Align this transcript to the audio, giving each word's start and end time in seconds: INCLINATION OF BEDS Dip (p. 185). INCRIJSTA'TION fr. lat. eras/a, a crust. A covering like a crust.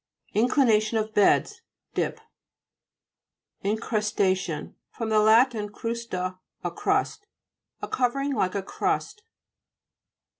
INCLINATION 0.33 0.97
OF 0.97 1.13
BEDS 1.13 1.61
Dip 1.93 2.17
(p. 3.61 3.69
185). 3.69 4.23
INCRIJSTA'TION 4.23 4.75
fr. 4.89 5.05
lat. 5.05 5.53
eras/a, 5.53 6.39
a 6.63 6.71
crust. 6.71 7.27
A 7.83 7.87
covering 7.87 8.33
like 8.33 8.55
a 8.55 8.63
crust. 8.63 9.21